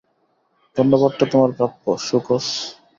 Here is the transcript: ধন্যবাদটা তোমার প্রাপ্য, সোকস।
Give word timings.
ধন্যবাদটা 0.77 1.25
তোমার 1.31 1.51
প্রাপ্য, 1.57 1.83
সোকস। 2.07 2.45